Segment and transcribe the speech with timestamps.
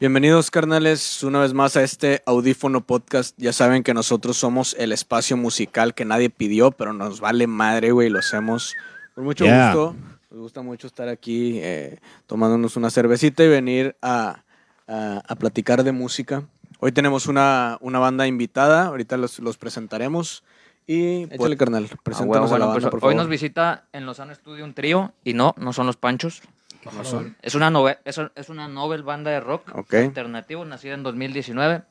[0.00, 3.34] Bienvenidos, carnales, una vez más a este audífono podcast.
[3.38, 7.92] Ya saben que nosotros somos el espacio musical que nadie pidió, pero nos vale madre,
[7.92, 8.74] güey, lo hacemos
[9.14, 9.74] con mucho Yeah.
[9.74, 9.96] gusto.
[10.30, 14.42] Nos gusta mucho estar aquí eh, tomándonos una cervecita y venir a,
[14.88, 16.44] a- a platicar de música.
[16.78, 20.44] Hoy tenemos una, una banda invitada, ahorita los, los presentaremos.
[20.86, 23.16] Y échale, carnal, Ah, preséntanos a la bueno, banda, pues, por hoy favor.
[23.16, 26.40] nos visita en Lozano Studio un trío y no, no son los Panchos.
[26.92, 27.36] No son.
[27.42, 31.82] Es una, nove- es, es una novel banda de rock alternativo nacida en 2019.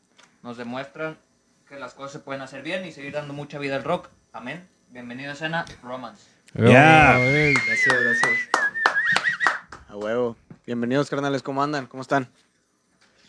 [0.44, 1.18] Nos demuestran
[1.68, 4.10] que las cosas se pueden hacer bien y seguir dando mucha vida al rock.
[4.34, 4.68] Amén.
[4.90, 6.24] Bienvenido a escena Romance.
[6.56, 7.18] Ya.
[7.20, 8.32] Gracias, gracias.
[9.88, 10.36] A huevo.
[10.66, 11.86] Bienvenidos, carnales, ¿cómo andan?
[11.86, 12.28] ¿Cómo están?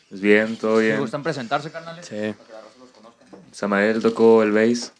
[0.09, 1.01] Pues bien, todo ¿Me bien.
[1.01, 2.07] gustan presentarse, carnales?
[2.07, 2.15] Sí.
[2.17, 3.25] Para que la raza los conozca.
[3.53, 4.93] Samael tocó el bass.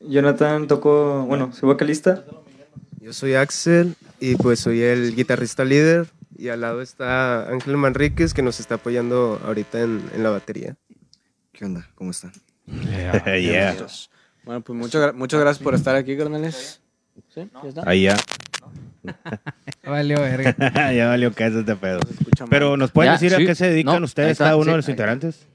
[0.00, 2.24] Jonathan tocó, bueno, soy vocalista.
[3.06, 8.34] Yo soy Axel y pues soy el guitarrista líder y al lado está Ángel Manríquez
[8.34, 10.74] que nos está apoyando ahorita en, en la batería.
[11.52, 11.88] ¿Qué onda?
[11.94, 12.32] ¿Cómo están?
[12.66, 13.76] yeah.
[14.44, 16.80] Bueno, pues muchas, gra- muchas gracias por estar aquí, carnales.
[17.32, 17.48] ¿Sí?
[17.62, 17.82] ¿Ya está?
[17.88, 18.16] Ahí ya.
[19.84, 20.56] Valió verga.
[20.92, 22.00] ya valió que es este pedo.
[22.50, 23.40] Pero ¿nos pueden Ya, decir sí.
[23.44, 25.46] a qué se dedican No, ustedes, cada uno sí, de los integrantes?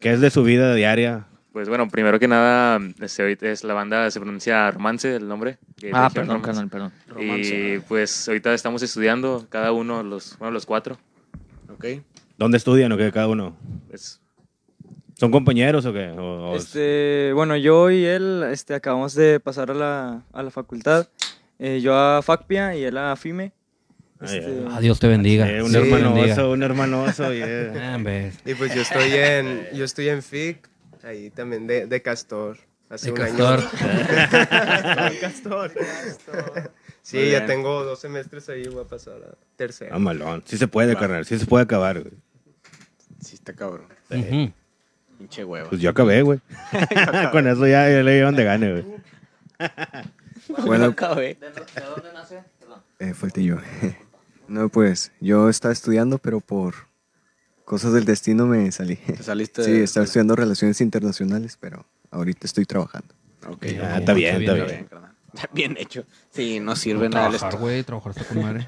[0.00, 1.26] ¿Qué es de su vida diaria?
[1.56, 5.56] Pues bueno, primero que nada, este, es la banda, se pronuncia Romance, el nombre.
[5.90, 6.68] Ah, perdón, Romance.
[6.68, 6.92] carnal, perdón.
[7.18, 10.98] Y pues ahorita estamos estudiando, cada uno, los, bueno, los cuatro.
[11.72, 11.86] Ok.
[12.36, 13.56] ¿Dónde estudian o qué cada uno?
[13.88, 14.20] Pues,
[15.14, 16.10] ¿Son compañeros o qué?
[16.10, 20.50] O- o- Este, bueno, yo y él este, acabamos de pasar a la, a la
[20.50, 21.08] facultad.
[21.58, 23.52] Eh, yo a FACPIA y él a FIME.
[24.20, 24.62] Ah, Este.
[24.70, 25.50] Ah, Dios te bendiga.
[25.50, 25.78] Eh, un Sí.
[25.78, 27.32] hermanoso, un hermanoso.
[27.32, 27.72] yeah.
[27.94, 28.38] Ah, ves.
[28.44, 30.68] Y pues yo estoy en, yo estoy en FIC,
[31.06, 32.58] ahí también de, de Castor.
[32.88, 33.60] Hace De un Castor.
[33.80, 35.20] año.
[35.20, 35.72] Castor.
[37.02, 37.46] Sí, Muy ya bien.
[37.46, 39.94] tengo dos semestres ahí, voy a pasar a tercero.
[39.94, 40.42] Ah, malón.
[40.46, 41.24] Sí se puede, carnal.
[41.24, 42.14] Sí se puede acabar, güey.
[43.20, 43.86] Sí, está cabrón.
[44.10, 44.52] Ujú.
[45.18, 45.68] Pinche huevo.
[45.70, 46.40] Pues yo acabé, güey.
[47.32, 48.84] Con eso ya, ya le llevan de gane, güey.
[50.64, 51.34] Bueno, acabé.
[51.40, 52.42] ¿De, de dónde nace?
[52.60, 52.82] Perdón.
[52.98, 53.56] eh, falté yo.
[54.48, 56.74] No, pues yo estaba estudiando, pero por
[57.66, 58.96] cosas del destino me salí.
[58.96, 63.14] Te saliste Sí, de- estaba estudiando relaciones internacionales, pero ahorita estoy trabajando.
[63.46, 63.66] Ok.
[63.82, 64.88] Ah, está bien, está Está bien.
[64.88, 65.06] bien.
[65.52, 66.06] Bien hecho.
[66.30, 67.60] Sí, no sirve nada Trabajar, esto.
[67.60, 68.66] güey, trabajar está con madre.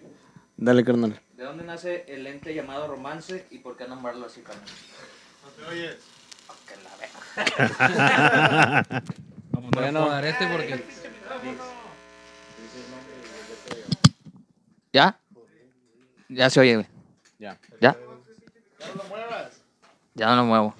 [0.58, 1.18] Dale, carnal.
[1.34, 4.68] ¿De dónde nace el ente llamado Romance y por qué nombrarlo así, carnal?
[9.52, 10.08] Vamos a Bueno.
[10.10, 10.84] dar este porque.
[14.92, 15.18] ¿Ya?
[16.28, 16.86] Ya se oye, güey.
[17.38, 17.58] Ya.
[17.80, 17.96] ¿Ya?
[20.14, 20.74] Ya no lo muevo.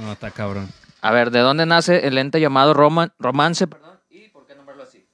[0.00, 0.68] No, está cabrón.
[1.00, 3.66] A ver, ¿de dónde nace el ente llamado Roman, Romance?
[3.66, 5.06] Perdón, ¿y por qué nombrarlo así?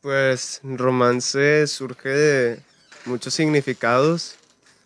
[0.00, 2.60] Pues romance surge de
[3.04, 4.36] muchos significados.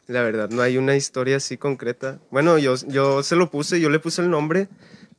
[0.07, 2.19] La verdad, no hay una historia así concreta.
[2.31, 4.69] Bueno, yo, yo se lo puse, yo le puse el nombre,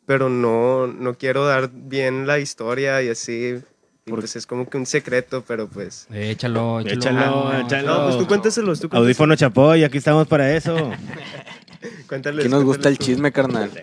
[0.08, 3.62] pero no, no quiero dar bien la historia y así.
[4.10, 6.08] Y pues es como que un secreto, pero pues...
[6.12, 6.94] Échalo, échalo.
[7.00, 7.20] Échalo,
[7.54, 7.88] No, échalo.
[7.88, 10.76] No, pues tú cuéntaselos, tú Audífono Chapoy, aquí estamos para eso.
[12.08, 12.46] cuéntales.
[12.46, 13.06] Aquí nos gusta el tú.
[13.06, 13.70] chisme, carnal.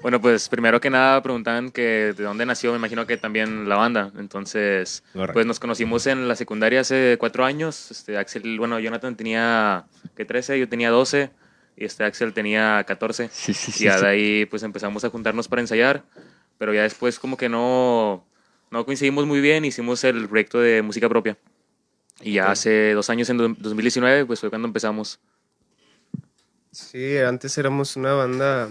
[0.00, 3.74] Bueno, pues primero que nada preguntaban que de dónde nació, me imagino que también la
[3.76, 4.12] banda.
[4.16, 5.32] Entonces, Correcto.
[5.34, 7.90] pues nos conocimos en la secundaria hace cuatro años.
[7.90, 11.30] Este, Axel, bueno, Jonathan tenía, que 13, yo tenía 12.
[11.76, 13.28] Y este Axel tenía 14.
[13.32, 16.04] Sí, sí, y ya de ahí pues empezamos a juntarnos para ensayar,
[16.58, 18.24] pero ya después como que no,
[18.70, 21.36] no coincidimos muy bien, hicimos el proyecto de música propia.
[22.20, 25.20] Y ya hace dos años, en do- 2019, pues fue cuando empezamos.
[26.72, 28.68] Sí, antes éramos una banda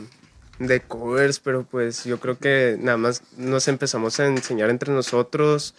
[0.59, 5.73] de covers, pero pues yo creo que nada más nos empezamos a enseñar entre nosotros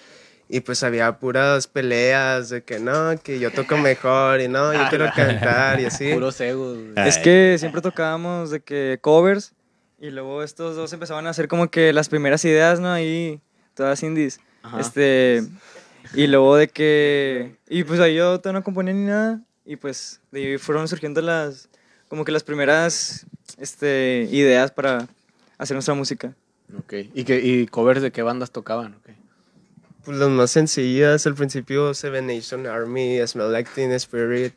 [0.48, 4.80] y pues había puras peleas de que no, que yo toco mejor y no, yo
[4.88, 6.12] quiero cantar y así.
[6.14, 6.76] Puros egos.
[6.78, 7.08] güey.
[7.08, 9.52] Es que siempre tocábamos de que covers
[10.00, 12.90] y luego estos dos empezaban a hacer como que las primeras ideas, ¿no?
[12.90, 13.40] Ahí,
[13.74, 14.40] todas indies.
[14.62, 14.80] Ajá.
[14.80, 15.42] Este,
[16.14, 20.20] y luego de que, y pues ahí yo todavía no componía ni nada y pues
[20.30, 21.68] de ahí fueron surgiendo las,
[22.08, 23.26] como que las primeras,
[23.58, 25.08] este, ideas para
[25.58, 26.34] hacer nuestra música.
[26.78, 26.94] Ok.
[27.14, 28.94] ¿Y, qué, ¿Y covers de qué bandas tocaban?
[28.94, 29.10] Ok.
[30.04, 34.54] Pues las más sencillas, al principio Seven Nation Army, Smell Like Teen Spirit,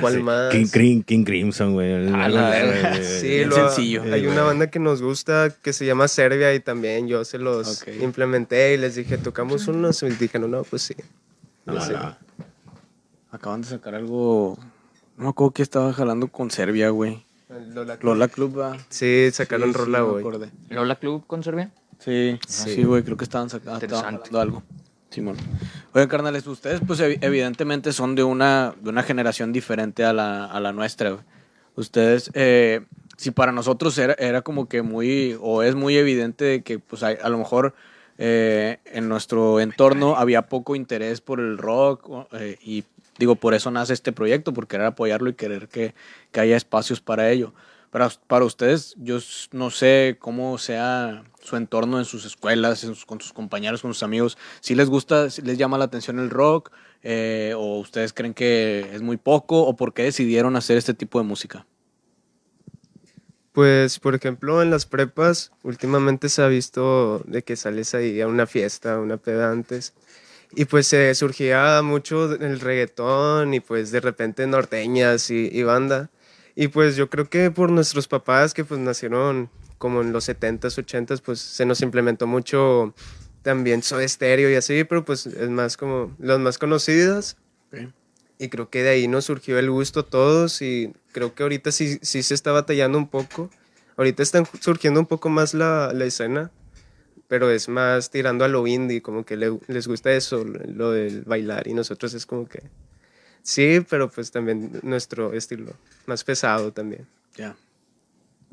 [0.00, 0.22] ¿cuál Sí.
[0.22, 0.52] más?
[0.52, 1.92] King, King Crimson, güey.
[1.92, 2.90] A la verga.
[2.90, 4.02] güey, Sí, lo- sencillo.
[4.02, 4.46] Hay Sí, una güey.
[4.46, 8.76] banda que nos gusta que se llama Serbia y también yo se los implementé y
[8.78, 10.94] les dije, tocamos unos y dijeron, no, pues sí.
[11.66, 11.92] No, Sí.
[11.92, 12.16] no.
[13.30, 14.56] Acaban de sacar algo.
[15.16, 17.24] No me acuerdo que estaba jalando con Serbia, güey.
[17.72, 18.76] Lola, Lola Club, va.
[18.88, 20.50] Sí, sacaron Sí, sí, rola acordé.
[20.70, 21.70] ¿Lola Club con Serbia?
[22.00, 22.74] Sí, Sí.
[22.74, 24.28] sí, güey, creo que estaban saca- estaban Interesante.
[24.30, 24.62] jalando algo.
[25.14, 25.36] Simón.
[26.08, 31.16] Carnales, ustedes pues evi- evidentemente son de una, de una generación diferente a la, nuestra.
[31.76, 32.80] Ustedes, eh,
[33.16, 37.16] si para nosotros era, era como que muy, o es muy evidente que pues hay-
[37.22, 37.74] a lo mejor
[38.18, 42.84] eh, en nuestro entorno había poco interés por el rock eh, y
[43.18, 45.94] digo, por eso nace este proyecto, por querer apoyarlo y querer que,
[46.32, 47.54] que haya espacios para ello.
[47.94, 49.18] Para, para ustedes, yo
[49.52, 54.36] no sé cómo sea su entorno en sus escuelas, con sus compañeros, con sus amigos.
[54.58, 56.72] Si les gusta, si les llama la atención el rock,
[57.04, 61.20] eh, o ustedes creen que es muy poco, o por qué decidieron hacer este tipo
[61.20, 61.66] de música.
[63.52, 68.26] Pues, por ejemplo, en las prepas, últimamente se ha visto de que sales ahí a
[68.26, 69.94] una fiesta, una peda antes,
[70.56, 76.10] y pues se surgía mucho el reggaetón y pues de repente norteñas y banda.
[76.56, 80.78] Y pues yo creo que por nuestros papás que pues nacieron como en los 70s,
[80.78, 82.94] 80s, pues se nos implementó mucho
[83.42, 87.36] también Soda Stereo y así, pero pues es más como los más conocidos.
[88.38, 91.70] Y creo que de ahí nos surgió el gusto a todos y creo que ahorita
[91.72, 93.50] sí, sí se está batallando un poco.
[93.96, 96.50] Ahorita están surgiendo un poco más la, la escena,
[97.28, 101.22] pero es más tirando a lo indie, como que le- les gusta eso, lo del
[101.22, 102.62] bailar y nosotros es como que
[103.44, 105.74] sí, pero pues también nuestro estilo,
[106.06, 107.06] más pesado también.
[107.36, 107.54] Ya.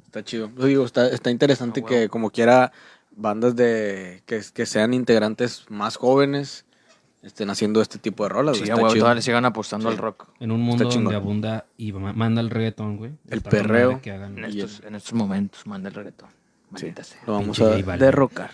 [0.05, 0.51] Está chido.
[0.57, 2.71] Yo digo, está, está interesante que como quiera
[3.15, 6.65] bandas de que, que sean integrantes más jóvenes
[7.23, 8.57] estén haciendo este tipo de rolas.
[8.57, 8.75] Sí, güey.
[8.79, 9.93] todavía le sigan apostando Sí.
[9.95, 10.27] al rock.
[10.39, 13.11] En un mundo donde abunda y ma- manda el reggaetón, güey.
[13.29, 14.01] El perreo.
[14.01, 16.29] Que hagan, En estos, en estos momentos, manda el reggaetón.
[16.71, 17.21] Maldita sea.
[17.27, 18.51] Lo vamos Pinche a derrocar.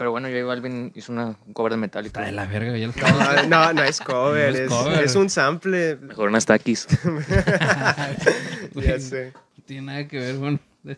[0.00, 2.26] Pero bueno, J Balvin hizo una un cover de metal y Está todo.
[2.26, 5.04] de la verga, ya lo estaba Ah, No, no es cover, No es es, cover.
[5.04, 5.96] es un sample.
[5.96, 6.86] Mejor unas taquis.
[8.74, 9.32] Ya sé.
[9.56, 10.58] No tiene nada que ver, bueno.
[10.82, 10.96] de-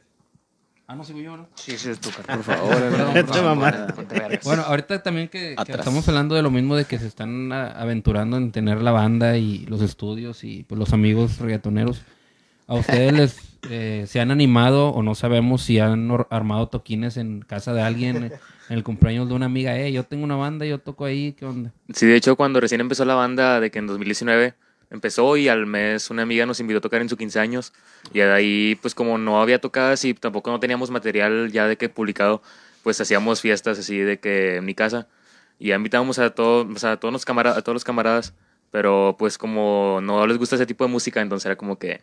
[0.87, 1.49] Ah, no, sigo yo, ¿no?
[1.56, 2.38] Sí, sí, es tu carnal.
[2.38, 2.76] Por favor,
[3.12, 4.44] Perdón, vergas.
[4.44, 8.37] Bueno, ahorita también que, estamos hablando de lo mismo de que se están a- aventurando
[8.37, 12.02] en tener la banda y los estudios y pues, los amigos reggaetoneros.
[12.69, 13.37] ¿A ustedes les
[13.70, 18.25] eh, se han animado o no sabemos si han armado toquines en casa de alguien
[18.25, 18.32] eh,
[18.72, 19.78] en el cumpleaños de una amiga?
[19.78, 21.72] Eh, yo tengo una banda, yo toco ahí, ¿qué onda?
[21.92, 24.54] Sí, de hecho, cuando recién empezó la banda, de que en 2019
[24.90, 27.72] empezó y al mes una amiga nos invitó a tocar en su 15 años.
[28.12, 31.76] Y de ahí, pues como no había tocadas y tampoco no teníamos material ya de
[31.76, 32.42] que publicado,
[32.82, 35.06] pues hacíamos fiestas así de que en mi casa.
[35.58, 38.34] Y invitábamos a, todos a, todos los camaradas, a todos los camaradas,
[38.70, 42.00] pero pues como no les gusta ese tipo de música, entonces era como que,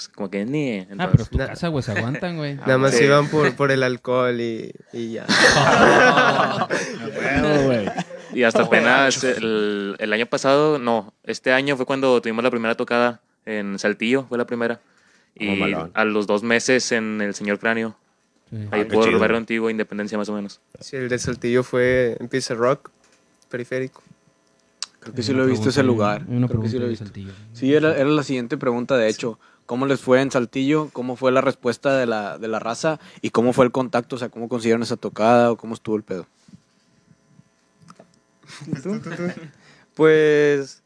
[0.00, 0.78] pues como que ni.
[0.80, 2.54] Ah, pero Entonces, tu na- casa, güey, se aguantan, güey.
[2.66, 3.04] Nada más sí.
[3.04, 5.26] iban por, por el alcohol y, y ya.
[7.14, 7.86] Bueno, güey.
[8.32, 12.74] Y hasta apenas el, el año pasado, no, este año fue cuando tuvimos la primera
[12.76, 14.80] tocada en Saltillo, fue la primera.
[15.34, 15.90] Y Mamalón.
[15.94, 17.96] a los dos meses en el Señor Cráneo,
[18.50, 18.56] Sí.
[18.72, 19.18] ahí Ah, chido.
[19.20, 20.60] Barrio Antiguo, Independencia más o menos.
[20.80, 22.90] Sí, el de Saltillo fue en Pizza Rock,
[23.48, 24.02] periférico.
[24.98, 26.24] Creo que sí lo he visto ese lugar.
[26.26, 27.04] Creo que sí lo he visto.
[27.52, 29.38] Sí, era, era la siguiente pregunta, de hecho.
[29.70, 30.90] ¿Cómo les fue en Saltillo?
[30.92, 32.98] ¿Cómo fue la respuesta de la, de la raza?
[33.22, 34.16] ¿Y cómo fue el contacto?
[34.16, 36.26] O sea, ¿cómo consiguieron esa tocada o cómo estuvo el pedo?
[38.82, 39.00] ¿Tú?
[39.94, 40.82] Pues,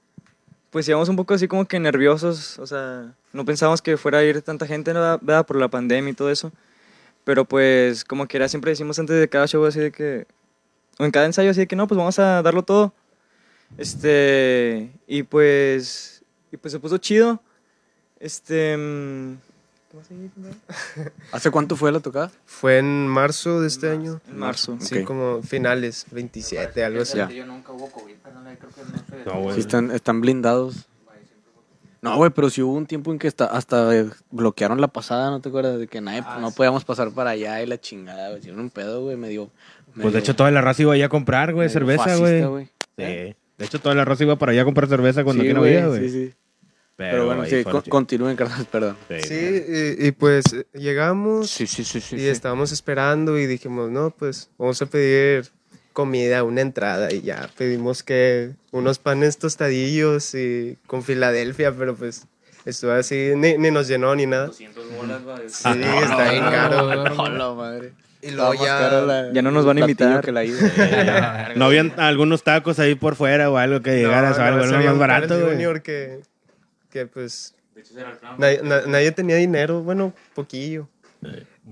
[0.69, 4.23] pues íbamos un poco así como que nerviosos, o sea, no pensábamos que fuera a
[4.23, 5.19] ir tanta gente, ¿verdad?
[5.23, 5.47] ¿verdad?
[5.47, 6.53] Por la pandemia y todo eso.
[7.25, 10.27] Pero pues, como que era, siempre decimos antes de cada show así de que,
[10.99, 12.93] o en cada ensayo así de que no, pues vamos a darlo todo.
[13.79, 16.23] Este, y pues,
[16.53, 17.41] y pues se puso chido.
[18.25, 19.37] Este, mm.
[21.33, 22.31] ¿Hace cuánto fue la tocada?
[22.47, 24.19] Fue en marzo de este año.
[24.27, 24.79] En marzo.
[24.81, 27.19] Sí, como finales, 27, algo así.
[27.19, 27.29] Ya.
[27.29, 29.53] Yo nunca hubo COVID, carnal, creo que no.
[29.53, 30.87] Sí, están, están blindados.
[32.01, 35.31] No, güey, pero sí hubo un tiempo en que hasta, hasta eh, bloquearon la pasada,
[35.31, 35.79] ¿no te acuerdas?
[35.79, 38.41] De que nadie, no podíamos pasar para allá y la chingada, güey.
[38.41, 39.51] Hicieron un pedo, güey, medio...
[40.01, 42.69] Pues de hecho toda la raza iba allá a comprar, güey, cerveza, güey.
[42.97, 43.03] Sí.
[43.05, 45.61] De hecho toda la raza iba para allá a comprar cerveza cuando Sí, aquí no
[45.61, 46.09] güey, había, güey.
[46.09, 46.35] Sí, sí.
[46.97, 48.97] Pero, bueno, sí, con- continúen, carnal, perdón.
[49.09, 49.35] Sí,
[49.99, 52.15] y, y pues eh, llegamos Sí, sí, sí, sí.
[52.17, 52.29] y sí.
[52.29, 55.51] estábamos esperando y dijimos, no, pues vamos a pedir
[55.93, 62.27] comida, una entrada y ya pedimos que unos panes tostadillos y con Filadelfia, pero pues
[62.65, 64.47] estuvo así, ni, ni nos llenó ni nada.
[64.47, 65.37] 200 bolas, va.
[65.49, 65.69] Sí,
[66.03, 66.87] está bien caro.
[67.19, 67.93] Hola, madre.
[68.23, 70.25] Y luego ya, la- ya no nos van a invitar.
[70.25, 70.45] que la.
[71.57, 74.91] No habían algunos tacos ahí por fuera o algo que llegaras o algo, nomás algo
[74.91, 75.39] más barato.
[75.47, 76.21] Junior que,
[76.95, 77.55] que pues
[78.39, 80.89] nadie, na- nadie tenía dinero, bueno, poquillo.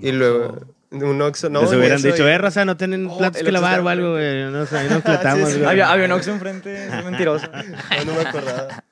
[0.01, 1.63] Y luego un Oxxo, no.
[1.63, 4.51] Les hubieran dicho, eh, raza, no tienen Oh, platos que lavar o algo, güey.
[4.51, 5.59] No sé, ahí nos platamos, sí.
[5.59, 5.71] güey.
[5.71, 7.47] Había, había un Oxxo enfrente, es mentiroso.
[7.53, 8.83] No, no me acordaba.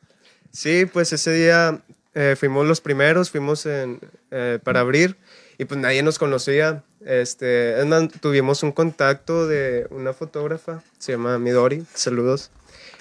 [0.52, 1.80] Sí, pues ese día
[2.14, 3.98] eh, fuimos los primeros, fuimos en,
[4.30, 5.16] eh, para abrir
[5.58, 6.84] y pues nadie nos conocía.
[7.04, 12.50] Este, es más, tuvimos un contacto de una fotógrafa, se llama Midori, saludos.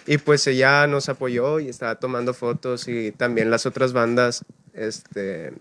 [0.10, 5.54] Y pues ella nos apoyó y estaba tomando fotos y también las otras bandas este,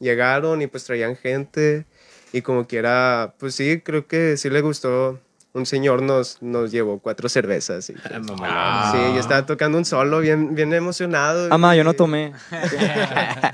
[0.00, 1.86] llegaron y pues traían gente
[2.32, 5.20] y como quiera, pues sí, creo que sí le gustó.
[5.52, 7.90] Un señor nos, nos llevó cuatro cervezas.
[7.90, 11.46] Y, pues, Sí, yo estaba tocando un solo bien, bien emocionado.
[11.54, 12.32] Ama, yo no y- tomé.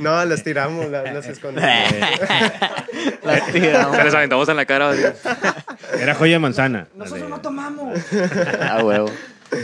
[0.00, 1.70] No, las tiramos, las, las escondimos.
[3.22, 3.96] Las tiramos.
[3.96, 4.92] Se les aventamos en la cara.
[5.96, 6.88] Era joya de manzana.
[6.96, 8.00] Nosotros no tomamos.
[8.60, 9.10] Ah, huevo.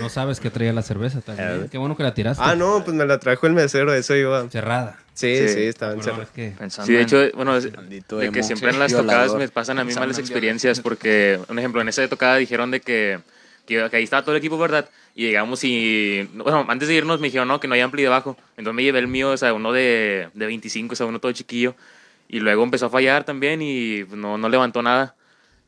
[0.00, 1.68] No sabes qué traía la cerveza también.
[1.70, 2.42] Qué bueno que la tiraste.
[2.44, 4.48] ah, no, pues me la trajo el mesero, eso iba.
[4.50, 4.98] Cerrada.
[5.14, 5.48] Sí, Sí.
[5.48, 6.22] sí, estaba Bueno, encerrado.
[6.24, 9.48] es que Pensando Sí, de hecho, bueno, es- de que siempre en las tocadas me
[9.48, 13.18] pasan a mí malas en experiencias porque, un ejemplo, en esa tocada dijeron de que,
[13.66, 14.88] que, que ahí estaba todo el equipo, ¿verdad?
[15.14, 18.36] Y llegamos y, bueno, antes de irnos me dijeron, no, que no hay ampli debajo.
[18.56, 21.32] Entonces me llevé el mío, o sea, uno de, de 25, o sea, uno todo
[21.32, 21.74] chiquillo.
[22.28, 25.14] Y luego empezó a fallar también y pues, no, no levantó nada.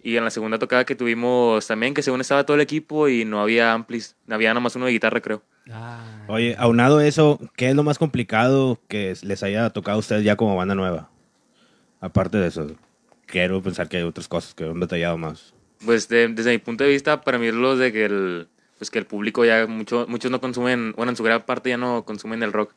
[0.02, 3.24] Y en la segunda tocada que tuvimos también, que según estaba todo el equipo y
[3.24, 5.42] no había amplis, había nomás uno de guitarra, creo.
[5.70, 10.00] Ah, Oye, aunado a eso, ¿qué es lo más complicado que les haya tocado a
[10.00, 11.10] ustedes ya como banda nueva?
[12.00, 12.66] Aparte de eso,
[13.26, 15.52] quiero pensar que hay otras cosas que han detallado más.
[15.84, 18.90] Pues de- desde mi punto de vista, para mí es lo de que el, pues
[18.90, 22.04] que el público ya, mucho, muchos no consumen, bueno, en su gran parte ya no
[22.04, 22.72] consumen el rock.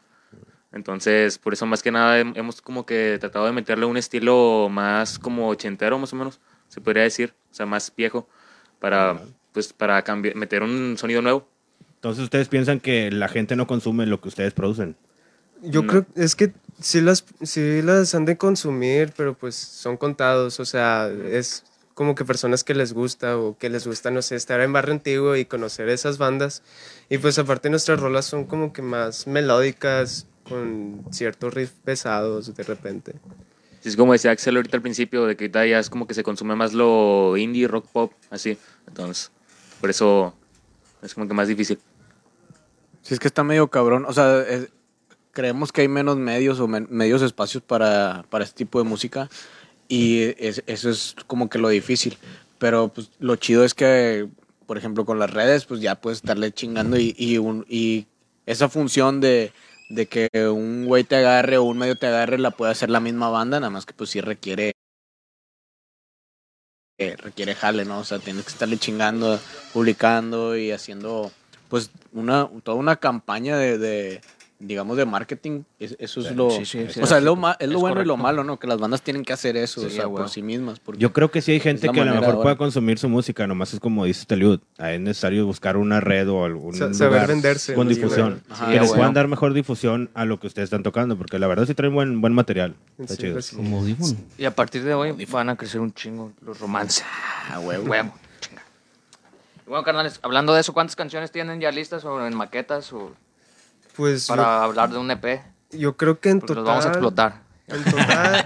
[0.71, 4.67] Entonces, por eso más que nada hem- hemos como que tratado de meterle un estilo
[4.71, 6.39] más como ochentero, más o menos,
[6.73, 8.27] se podría decir, o sea, más viejo,
[8.79, 11.47] para, pues, para cambiar, meter un sonido nuevo.
[11.95, 14.95] Entonces, ¿ustedes piensan que la gente no consume lo que ustedes producen?
[15.61, 15.87] Yo No.
[15.87, 16.51] creo, es que
[16.81, 21.63] sí las, sí las han de consumir, pero pues son contados, o sea, es
[21.93, 24.93] como que personas que les gusta o que les gusta, no sé, estar en barrio
[24.95, 26.63] antiguo y conocer esas bandas.
[27.07, 32.63] Y pues aparte nuestras rolas son como que más melódicas, con ciertos riffs pesados de
[32.63, 33.13] repente.
[33.83, 36.55] Es como decía Axel ahorita al principio, de que ya es como que se consume
[36.55, 38.57] más lo indie, rock pop, así.
[38.87, 39.31] Entonces,
[39.81, 40.33] por eso
[41.01, 41.79] es como que más difícil.
[43.01, 44.05] Sí, es que está medio cabrón.
[44.07, 44.69] O sea, es-
[45.31, 49.29] creemos que hay menos medios o men- medios espacios para, para este tipo de música.
[49.89, 52.17] Y es- eso es como que lo difícil.
[52.59, 54.29] Pero pues lo chido es que,
[54.65, 58.07] por ejemplo, con las redes, pues ya puedes estarle chingando y, y, un- y
[58.45, 59.51] esa función de,
[59.93, 62.99] de que un güey te agarre o un medio te agarre la puede hacer la
[62.99, 64.73] misma banda, nada más que pues sí requiere
[66.97, 67.99] eh, requiere jale, ¿no?
[67.99, 69.39] O sea, tienes que estarle chingando,
[69.73, 71.31] publicando y haciendo
[71.69, 74.21] pues una toda una campaña de, de,
[74.65, 77.57] digamos de marketing Es- eso es lo sí, sí, sí, o sea es lo, ma-
[77.59, 79.81] es lo Es bueno y lo malo no que las bandas tienen que hacer eso
[79.85, 82.11] o sea, por sí mismas porque Yo creo que sí hay gente que a lo
[82.13, 82.41] mejor ahora.
[82.41, 86.45] pueda consumir su música, nomás es como dice Teliud, es necesario buscar una red o
[86.45, 88.41] algún Sa- saber lugar venderse, con difusión.
[88.49, 88.95] Ajá, que les bueno.
[88.95, 91.93] puedan dar mejor difusión a lo que ustedes están tocando, porque la verdad sí traen
[91.93, 92.75] buen, buen material.
[92.97, 93.41] Está Sí, chido.
[93.41, 93.55] sí.
[93.55, 94.15] como audífono.
[94.37, 97.03] Y a partir de hoy van a crecer un chingo los romances.
[97.49, 97.85] ah, huevo.
[99.65, 103.13] Bueno, carnales, hablando de eso, ¿cuántas canciones tienen ya listas o en maquetas o
[103.95, 105.41] Pues para hablar de un EP?
[105.71, 106.63] yo, yo creo que en Porque total...
[106.63, 107.43] los vamos a explotar.
[107.65, 108.45] En total,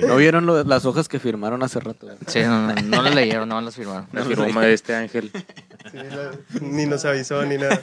[0.08, 3.48] no vieron lo- las hojas que firmaron hace rato Sí, no, no, no las leyeron,
[3.48, 4.08] no las firmaron.
[4.12, 5.30] La firma de este ángel.
[5.92, 7.80] Sí, la- ni nos avisó ni nada.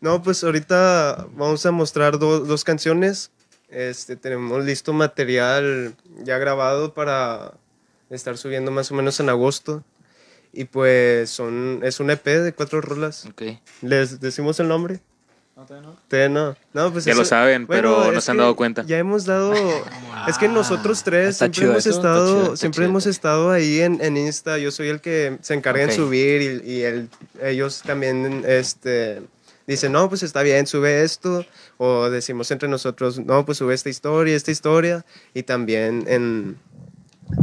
[0.00, 3.30] No, pues ahorita vamos a mostrar do- dos canciones.
[3.68, 7.52] Este, tenemos listo material ya grabado para
[8.10, 9.84] estar subiendo más o menos en agosto.
[10.52, 13.26] Y pues son, es un EP de cuatro rolas.
[13.26, 13.42] Ok.
[13.82, 15.00] ¿Les decimos el nombre?
[15.54, 16.56] Todavía no.
[16.72, 18.82] No, pues Ya eso- lo saben, pero no se han dado cuenta.
[18.86, 19.54] Ya hemos dado.
[20.28, 22.88] es que nosotros tres siempre chido hemos estado, chido, está siempre chido.
[22.90, 24.58] hemos estado ahí en, en Insta.
[24.58, 25.90] Yo soy el que se encarga Ok.
[25.90, 27.08] en subir y, y el-
[27.42, 29.22] ellos también este,
[29.66, 31.46] dicen, no, pues está bien, sube esto.
[31.78, 35.04] O decimos entre nosotros, no, pues sube esta historia, esta historia.
[35.34, 36.58] Y también en,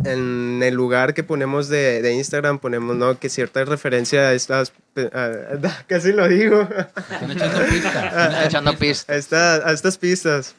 [0.06, 3.18] en el lugar que ponemos de, de Instagram ponemos, ¿no?
[3.20, 4.74] Que cierta referencia a estas...
[5.14, 6.62] a- casi lo digo.
[6.62, 8.06] Están echando pista.
[8.08, 9.16] Están echando a, pistas.
[9.18, 10.56] esta- a estas pistas.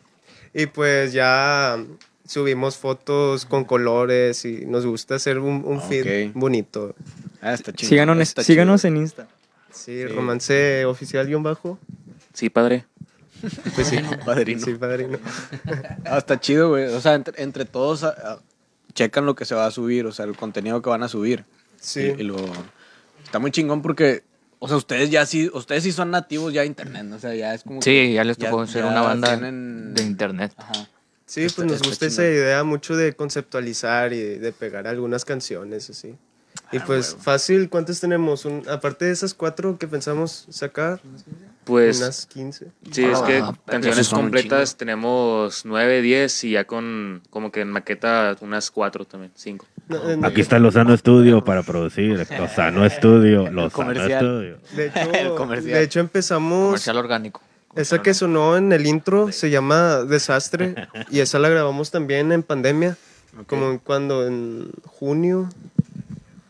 [0.55, 1.79] Y pues ya
[2.27, 6.33] subimos fotos con colores y nos gusta hacer un, un feed Ok.
[6.35, 6.95] bonito.
[7.41, 7.89] ah, está chido.
[7.89, 8.95] Síganos, Está síganos chido.
[8.95, 9.29] en Insta.
[9.73, 11.79] Sí, romance oficial guion bajo.
[12.35, 12.85] Sí, padre.
[13.75, 14.61] Pues sí, padrino.
[14.65, 15.19] Sí, padrino.
[16.05, 16.85] Ah, está chido, güey.
[16.87, 18.39] O sea, entre, entre todos ah, ah,
[18.95, 21.45] checan lo que se va a subir, o sea, el contenido que van a subir.
[21.81, 22.01] Sí.
[22.17, 22.37] Y, y lo
[23.25, 24.23] está muy chingón porque,
[24.59, 27.17] o sea, ustedes ya sí, ustedes sí son nativos ya de internet, ¿no?
[27.17, 29.95] o sea, ya es como Sí, que ya les tocó ser ya una banda tienen-
[29.95, 30.53] de internet.
[30.57, 30.89] Ajá.
[31.27, 36.15] Sí, pues nos gusta esa idea mucho de conceptualizar y de pegar algunas canciones así.
[36.71, 38.45] Y Ah, pues fácil, ¿cuántas tenemos?
[38.45, 41.01] Un, aparte de esas cuatro que pensamos sacar,
[41.65, 42.67] Pues unas 15.
[42.91, 47.61] sí, es que Ah, pero canciones completas tenemos 9, 10 y ya con como que
[47.61, 49.67] en maqueta unas 4 también, 5.
[49.89, 52.27] No, Aquí está Lozano Estudio para producir.
[52.39, 53.51] Lozano Estudio.
[53.51, 54.11] Lozano comercial.
[54.11, 54.59] Estudio.
[54.75, 56.67] De hecho, de empezamos...
[56.67, 57.41] Comercial orgánico.
[57.75, 62.43] Esa que sonó en el intro se llama Desastre y esa la grabamos también en
[62.43, 62.99] pandemia,
[63.47, 65.49] como en cuando en junio.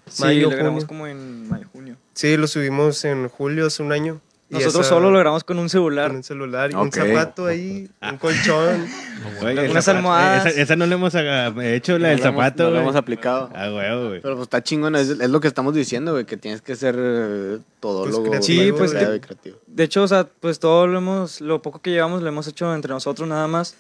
[0.08, 0.88] Sí, Mayo, lo grabamos junio.
[0.88, 1.96] como en mayo, junio.
[2.14, 4.20] Sí, lo subimos en julio hace un año.
[4.52, 6.08] Nosotros esa- solo lo grabamos con un celular.
[6.08, 8.86] con un celular y un zapato ahí, un colchón.
[9.40, 10.46] Unas zapato- almohadas.
[10.46, 12.82] Esa, esa no le hemos hecho, la del lo hemos- zapato, no lo güey.
[12.82, 13.50] hemos aplicado.
[13.54, 14.20] Ah, güey, güey.
[14.20, 16.96] Pero pues está chingón, es, es lo que estamos diciendo, güey, que tienes que ser
[16.98, 18.24] eh, todólogo.
[18.24, 19.56] Pues, creativo, güey, pues, creativo que- y creativo.
[19.66, 22.74] De hecho, o sea, pues todo lo hemos, lo poco que llevamos lo hemos hecho
[22.74, 23.74] entre nosotros nada más.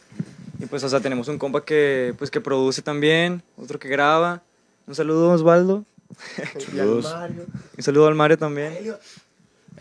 [0.60, 4.42] Y pues, o sea, tenemos un compa que, pues, que produce también, otro que graba.
[4.86, 5.84] Un saludo a Osvaldo.
[6.58, 7.14] Saludos.
[7.76, 8.74] Un saludo al Mario también.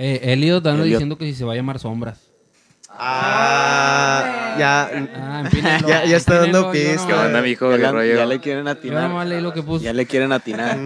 [0.04, 0.98] Eh, Elliot anda Elliot.
[0.98, 2.20] diciendo que si se va a llamar Sombras.
[2.90, 4.90] Ah, ya.
[5.16, 7.08] Ah, empínenlo, Ya- ya está dando empínenlo, yo pista.
[7.08, 7.70] ¿Qué onda, mijo?
[7.72, 8.16] Ya, ¿Qué le- rollo?
[8.16, 9.10] ya le quieren Yo atinar.
[9.10, 9.84] nomás leí lo que puso.
[9.84, 10.78] Ya le quieren atinar.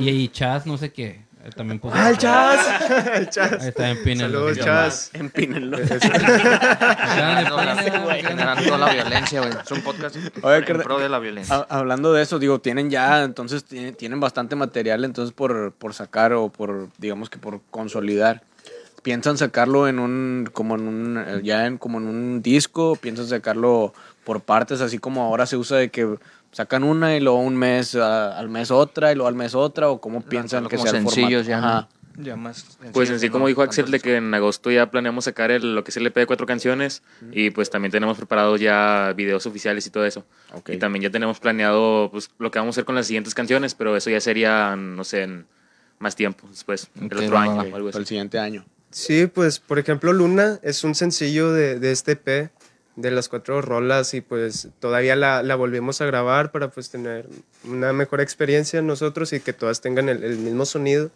[0.00, 1.22] Y, y Chas, no sé qué.
[1.44, 1.94] eh, También puso.
[1.96, 2.60] Ah, el Chas.
[2.90, 3.64] El Ahí Chas.
[3.64, 4.38] está, empínenlo.
[4.40, 5.10] Saludos, Chas.
[5.14, 5.78] Empínenlo.
[6.98, 7.56] Generando
[8.64, 9.52] toda la violencia, güey.
[9.64, 11.54] Es un podcast Oye, en pro de la violencia.
[11.56, 15.94] Ha- Hablando de eso, digo, tienen ya, entonces tienen, tienen bastante material, entonces por, por
[15.94, 18.42] sacar o por, digamos que por consolidar.
[19.04, 22.96] ¿Piensan sacarlo en un, como en un, ya en, como en un disco?
[22.96, 23.92] ¿Piensan sacarlo
[24.24, 26.16] por partes, así como ahora se usa de que
[26.52, 29.90] sacan una y luego un mes, al mes otra y luego al mes otra?
[29.90, 31.48] ¿O cómo piensan Lanzarlo que como sea el sencillos formato?
[31.50, 31.66] ya, ¿no?
[31.66, 31.88] Ajá.
[32.16, 35.24] Ya más Pues en sí, no como dijo Axel, de que en agosto ya planeamos
[35.24, 38.58] sacar el, lo que es el EP de cuatro canciones y pues también tenemos preparados
[38.58, 40.24] ya videos oficiales y todo eso.
[40.68, 43.74] Y también ya tenemos planeado pues, lo que vamos a hacer con las siguientes canciones,
[43.74, 45.46] pero eso ya sería, no sé, en
[45.98, 47.98] más tiempo después, el Ok, otro año o algo así.
[47.98, 48.64] el siguiente año.
[48.94, 52.50] Sí, pues por ejemplo Luna es un sencillo de, de este EP,
[52.96, 57.28] de las cuatro rolas y pues todavía la, la volvimos a grabar para pues tener
[57.64, 61.10] una mejor experiencia nosotros y que todas tengan el, el mismo sonido.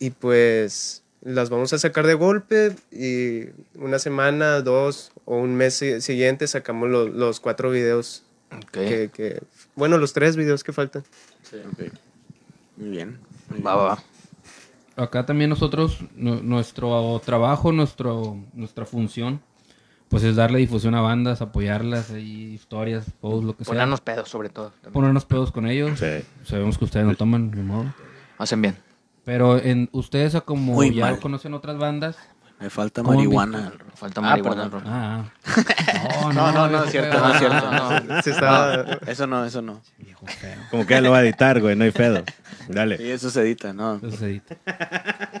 [0.00, 3.44] Y pues las vamos a sacar de golpe y
[3.76, 8.24] una semana, dos o un mes si- siguiente sacamos lo- los cuatro videos.
[8.50, 8.70] Ok.
[8.72, 9.40] Que, que-
[9.76, 11.04] bueno, los tres videos que faltan.
[11.52, 11.92] Ok.
[12.76, 13.18] Muy bien.
[13.50, 13.84] muy Va, bien.
[13.86, 14.04] va, va.
[14.96, 19.40] Acá también nosotros, nu- nuestro trabajo, nuestro, nuestra función,
[20.08, 23.72] pues es darle difusión a bandas, apoyarlas, ahí, historias, posts, lo que sea.
[23.72, 24.70] Ponernos pedos, sobre todo.
[24.70, 24.92] también.
[24.92, 25.98] Ponernos pedos con ellos.
[25.98, 26.24] Sí.
[26.44, 27.94] Sabemos que ustedes no toman, ni modo.
[28.38, 28.76] Hacen bien.
[29.24, 31.20] Pero en ustedes, como Muy ya mal.
[31.20, 32.16] conocen otras bandas.
[32.62, 33.72] Me falta ¿Cómo han marihuana.
[33.94, 34.62] Falta Ah, marihuana.
[34.64, 34.82] perdón.
[34.86, 36.32] Ah, No, ah.
[36.34, 37.70] no, no, viejo es cierto, no es cierto.
[37.72, 38.22] No, no.
[38.22, 39.80] Se está- Eso no, eso no.
[40.70, 42.24] Como que ya lo va a editar, güey, no hay pedo.
[42.68, 42.96] Dale.
[42.98, 43.96] Sí, eso se edita, ¿no?
[43.96, 44.56] Eso se edita.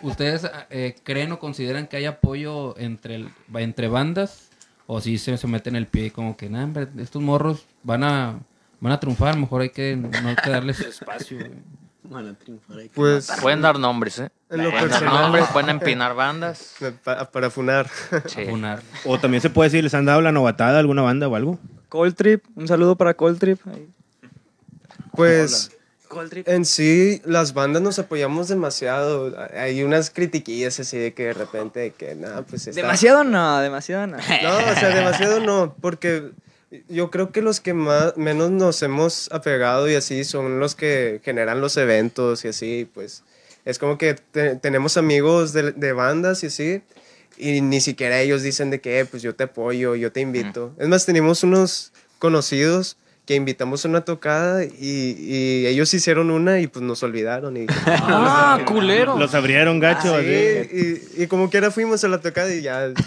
[0.02, 4.48] ¿Ustedes eh, creen o consideran que hay apoyo entre, el- entre bandas?
[4.86, 8.02] ¿O si se, se meten el pie y como que, nah, hombre, estos morros van
[8.02, 8.34] a,
[8.80, 11.38] van a triunfar, mejor hay que, no hay que darles espacio?
[11.38, 11.52] güey"?
[12.12, 12.90] Van a triunfar ahí.
[12.94, 14.30] Pues Pueden dar nombres, ¿eh?
[14.50, 16.74] en lo Pueden dar personal, nombres, pueden empinar bandas.
[17.04, 17.88] pa- para funar.
[18.26, 18.44] Sí.
[18.44, 18.82] Funar.
[19.04, 21.58] O también se puede decir, ¿les han dado la novatada a alguna banda o algo?
[21.88, 23.60] Cold Trip, un saludo para Cold Trip.
[25.14, 25.70] Pues
[26.46, 29.34] en sí las bandas nos apoyamos demasiado.
[29.56, 33.60] Hay unas critiquillas así de que de repente de que nada, pues está- Demasiado no,
[33.60, 34.16] demasiado no.
[34.18, 36.30] No, o sea, demasiado no, porque
[36.88, 41.20] yo creo que los que más menos nos hemos apegado y así son los que
[41.24, 43.22] generan los eventos y así, pues
[43.64, 46.82] es como que te- tenemos amigos de, de bandas y así
[47.38, 50.74] y ni siquiera ellos dicen de que "Eh, pues yo te apoyo, yo te invito.
[50.78, 56.58] Es más, tenemos unos conocidos que invitamos a una tocada y, y ellos hicieron una
[56.60, 59.16] y pues nos olvidaron y ¡Ah, culero!
[59.16, 61.08] Los abrieron gacho, Sí, así.
[61.18, 62.92] y, y como quiera fuimos a la tocada y ya.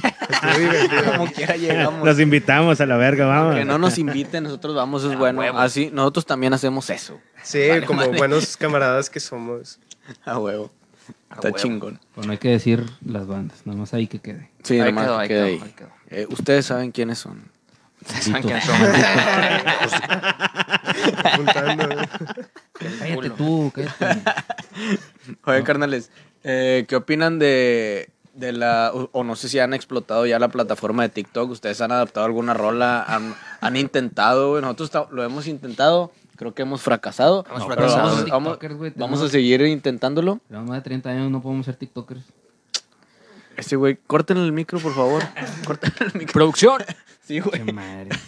[1.17, 2.05] Como quiera llegamos.
[2.05, 3.55] Los invitamos a la verga, vamos.
[3.55, 5.41] Que no nos inviten, nosotros vamos, es bueno.
[5.59, 7.19] Así, nosotros también hacemos eso.
[7.43, 9.79] Sí, como buenos camaradas que somos.
[10.23, 10.71] A huevo.
[11.31, 11.57] Está huevo.
[11.57, 11.99] chingón.
[12.15, 14.49] Bueno, hay que decir las bandas, nada más ahí que quede.
[14.63, 15.61] Sí, Ahí nomás quedó, que ahí quede quedó, ahí.
[15.63, 15.89] ahí quedó.
[16.09, 17.43] Eh, Ustedes saben quiénes son.
[18.05, 18.75] ¿Saben quiénes son?
[21.23, 21.87] Apuntando.
[22.99, 24.21] Cállate tú, cállate.
[25.45, 26.11] Oye, carnales,
[26.43, 30.49] eh, ¿qué opinan de, de la, o, o no sé si han explotado ya la
[30.49, 31.49] plataforma de TikTok?
[31.51, 33.03] ¿Ustedes han adaptado alguna rola?
[33.07, 34.51] ¿Han, han intentado?
[34.51, 34.61] güey?
[34.61, 37.45] Nosotros lo hemos intentado, creo que hemos fracasado.
[37.49, 38.07] Hemos pero fracasado.
[38.27, 40.39] Vamos, vamos- güey, vamos a seguir intentándolo.
[40.47, 42.23] Tenemos más de 30 años, no podemos ser TikTokers.
[43.57, 45.23] Este güey, córtenle el micro, por favor.
[45.65, 46.33] Córtenle el micro.
[46.33, 46.83] Producción.
[47.25, 47.63] Sí, güey.
[47.65, 48.09] Qué madre.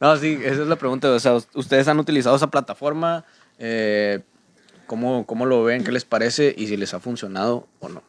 [0.00, 1.08] No, sí, esa es la pregunta.
[1.12, 3.24] O sea, ¿ustedes han utilizado esa plataforma?
[3.60, 4.20] Eh,
[4.88, 5.84] ¿cómo, ¿Cómo lo ven?
[5.84, 6.52] ¿Qué les parece?
[6.56, 8.02] Y si les ha funcionado o no.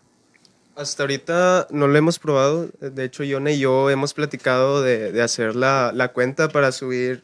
[0.76, 2.70] Hasta ahorita no lo hemos probado.
[2.80, 7.24] De hecho, Yona y yo hemos platicado de, de hacer la, la cuenta para subir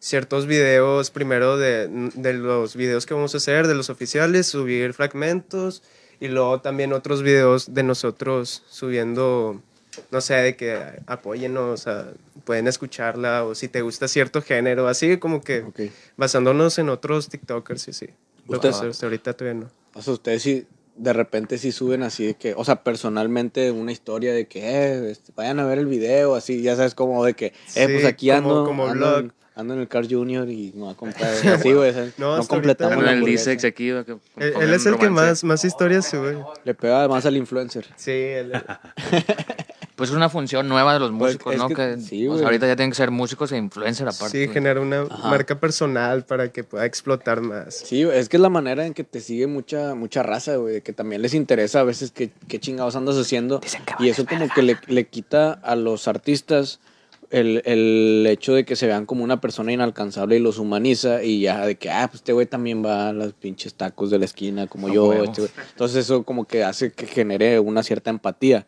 [0.00, 4.92] ciertos videos primero de, de los videos que vamos a hacer, de los oficiales, subir
[4.94, 5.82] fragmentos
[6.20, 9.60] y luego también otros videos de nosotros subiendo,
[10.10, 12.12] no sé, de que apóyennos, a-
[12.44, 15.64] pueden escucharla o si te gusta cierto género, así como que
[16.16, 18.06] basándonos en otros TikTokers y sí.
[18.48, 19.70] Lo que ahorita todavía no.
[19.94, 23.92] O sea, ustedes sí, de repente sí suben así de que, o sea, personalmente una
[23.92, 27.34] historia de que, eh, este, vayan a ver el video, así, ya sabes, como de
[27.34, 29.18] que, eh, Sí, pues aquí como- ando, como ando, vlog.
[29.20, 31.92] en, ando en el Car Junior y me voy a comprar, así, güey.
[32.18, 33.24] No, no, completamos el.
[33.24, 33.90] Disex aquí.
[34.04, 36.42] que- Él, es el que más, más historias sube.
[36.64, 37.86] Le pega además al influencer.
[37.96, 38.52] Sí, él,
[39.96, 41.68] Pues es una función nueva de los Pues, músicos, ¿no?
[41.68, 44.30] que- Que, sí, pues, ahorita ya tienen que ser músicos e influencer aparte.
[44.30, 44.54] sí güey.
[44.54, 45.28] genera una Ajá.
[45.28, 47.74] marca personal para que pueda explotar más.
[47.74, 50.94] Sí, es que es la manera en que te sigue mucha mucha raza, güey, que
[50.94, 53.60] también les interesa a veces qué, qué chingados andas haciendo.
[53.98, 56.80] Y eso como que le, le quita a los artistas
[57.30, 61.42] el, el hecho de que se vean como una persona inalcanzable y los humaniza y
[61.42, 64.24] ya de que, ah, pues este güey también va a los pinches tacos de la
[64.24, 65.12] esquina como yo.
[65.12, 65.52] este güey.
[65.70, 68.66] Entonces eso como que hace que genere una cierta empatía.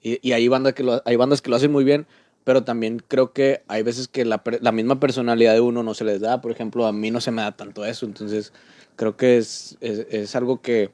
[0.00, 2.06] Y, y hay, bandas que lo, hay bandas que lo hacen muy bien,
[2.44, 6.04] pero también creo que hay veces que la, la misma personalidad de uno no se
[6.04, 6.40] les da.
[6.40, 8.06] Por ejemplo, a mí no se me da tanto eso.
[8.06, 8.52] Entonces,
[8.94, 10.90] creo que es, es, es algo que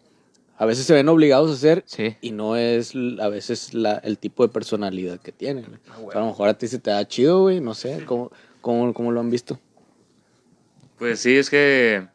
[0.61, 2.17] a veces se ven obligados a hacer Sí.
[2.21, 5.65] y no es a veces la, el tipo de personalidad que tienen.
[5.89, 7.61] Ah, O sea, a lo mejor a ti se te da chido, güey.
[7.61, 9.59] No sé, ¿cómo, cómo, cómo lo han visto?
[10.99, 12.07] Pues sí, es que.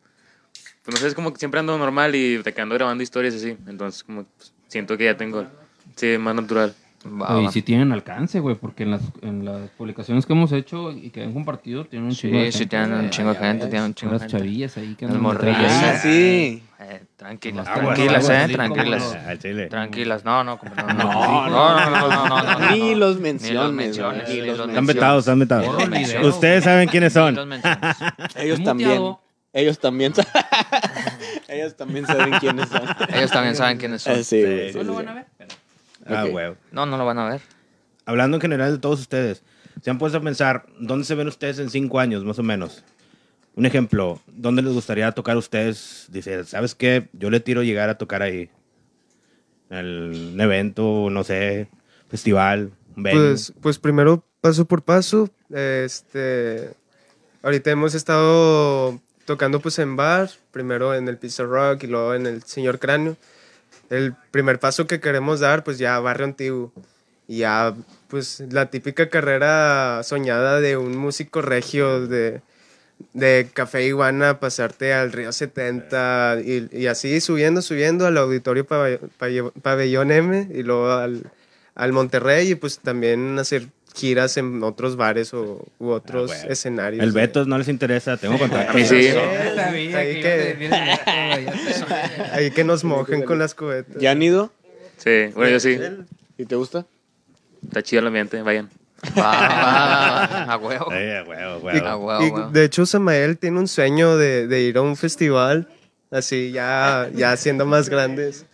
[0.83, 3.57] Pues no sé, es como que siempre ando normal y te quedando grabando historias así.
[3.65, 5.47] Entonces, como pues, siento que ya tengo.
[5.95, 6.75] Sí, más natural.
[7.07, 7.51] Va, y va.
[7.51, 11.23] si tienen alcance, güey, porque en las, en las publicaciones que hemos hecho y que
[11.23, 13.85] han compartido tienen un Sí, chingo de sí gente, tienen un chingo de gente, tienen
[13.87, 14.37] un chingo de Unas gente.
[14.43, 15.51] chavillas ahí que andan de.
[15.51, 16.63] Ah, sí.
[16.79, 19.17] Eh, tranquilas, Ah, tranquilas, bueno, eh, sí, tranquilas.
[19.39, 19.67] chile.
[19.67, 23.93] Tranquilas, no, no, no, no, No, no, no, no, no, no, Ni los menciones,
[24.29, 25.67] ni los Están vetados, están vetados.
[26.23, 27.37] Ustedes saben quiénes son.
[28.35, 29.15] Ellos también.
[29.53, 30.11] Ellos también.
[31.47, 32.81] ellos también saben quiénes son.
[33.13, 34.13] Ellos también saben quiénes son.
[34.13, 34.41] Eh, sí,
[34.73, 34.89] sí, lo sí.
[34.89, 35.25] van a ver,
[36.05, 36.55] Ah, huevo.
[36.71, 37.41] No, no lo van a ver.
[38.05, 39.43] Hablando en general de todos ustedes,
[39.81, 42.83] ¿se han puesto a pensar dónde se ven ustedes en cinco años, más o menos?
[43.55, 46.07] Un ejemplo, ¿dónde les gustaría tocar a ustedes?
[46.09, 47.07] Dice, ¿sabes qué?
[47.13, 48.49] Yo le tiro llegar a tocar ahí.
[49.69, 51.69] El, un evento, no sé,
[52.09, 53.29] festival, un venue.
[53.29, 55.29] Pues, pues primero, paso por paso.
[55.49, 56.73] Este,
[57.41, 62.27] ahorita hemos estado tocando pues en bar, primero en el Pizza Rock y luego en
[62.27, 63.17] el Señor Cráneo.
[63.89, 66.71] El primer paso que queremos dar, pues ya Barrio Antiguo.
[67.27, 67.73] Y ya,
[68.07, 72.41] pues la típica carrera soñada de un músico regio de,
[73.13, 79.51] de Café Iguana, pasarte al Río 70 y, así subiendo, subiendo al Auditorio Pabell- Pabell-
[79.61, 81.23] Pabellón M y luego al,
[81.73, 86.51] al Monterrey y pues también hacer giras en otros bares o, u otros Ah, bueno.
[86.51, 87.03] escenarios.
[87.03, 88.71] El Beto no les interesa, tengo contacto.
[88.73, 89.07] A mí sí.
[89.95, 90.69] Ahí que,
[92.31, 93.95] ahí que nos mojen con las cubetas.
[94.01, 94.51] ¿Ya han ido?
[94.97, 95.79] Sí, bueno, yo sí.
[96.37, 96.85] ¿Y te gusta?
[97.63, 98.69] Está chido el ambiente, vayan.
[99.17, 100.87] Va, va, a huevo.
[100.91, 101.87] Eh, huevo, Y, huevo.
[101.87, 102.49] Ah, huevo, y huevo.
[102.49, 105.67] de hecho, Samael tiene un sueño de, de ir a un festival,
[106.09, 108.45] así ya, ya siendo más grandes.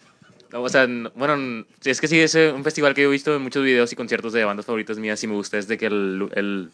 [0.53, 3.41] O sea, no- bueno, es que sí, es eh, un festival que he visto en
[3.41, 5.57] muchos videos y conciertos de bandas favoritas mías y me gusta.
[5.57, 6.69] Es de que el, el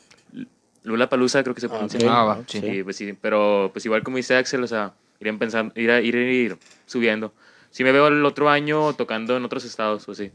[0.84, 2.00] Lula Palusa, creo que se pronuncia.
[2.00, 2.06] ok.
[2.10, 2.60] Ah, va, sí.
[2.62, 6.02] Sí, pues sí, pero pues igual como dice Axel, o sea, ir pensando, ir, a-
[6.02, 7.34] ir, ir subiendo.
[7.70, 10.32] Sí me veo el otro año tocando en otros estados, o sí.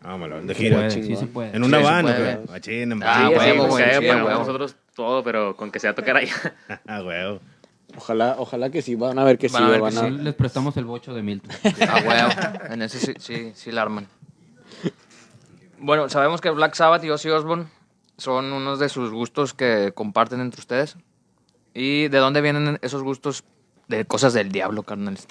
[0.00, 0.90] Vámonos, de Sí gira.
[0.90, 1.56] sí se puede.
[1.56, 2.38] En una Sí, van, Ah, sí, van.
[3.02, 4.38] así, huevo, pues, sí, pagamos huevo.
[4.40, 6.32] nosotros todo, pero con que sea tocar allá.
[6.86, 7.40] Ah, huevo.
[7.96, 10.02] Ojalá, ojalá que sí, van a ver que Van sí, a ver van que a...
[10.04, 11.50] Sí, les prestamos el bocho de Milton.
[11.88, 12.30] A huevo.
[12.70, 14.06] En ese sí, sí, sí la arman.
[15.78, 17.66] Bueno, sabemos que Black Sabbath y Ozzy Osbourne
[18.16, 20.96] son unos de sus gustos que comparten entre ustedes.
[21.74, 23.44] ¿Y de dónde vienen esos gustos
[23.86, 25.26] de cosas del diablo, carnales?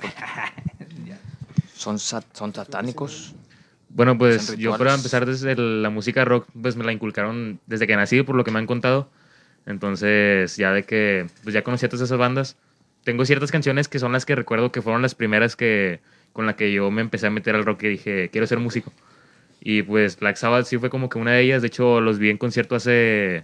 [1.75, 3.35] ¿Son, sat- son satánicos?
[3.89, 7.85] Bueno, pues yo para empezar desde el- la música rock, pues me la inculcaron desde
[7.87, 9.09] que nací, por lo que me han contado.
[9.67, 12.57] Entonces, ya de que, pues ya conocí a todas esas bandas.
[13.03, 15.99] Tengo ciertas canciones que son las que recuerdo que fueron las primeras que,
[16.33, 18.91] con las que yo me empecé a meter al rock y dije, quiero ser músico.
[19.61, 21.61] Y pues Black Sabbath sí fue como que una de ellas.
[21.61, 23.43] De hecho, los vi en concierto hace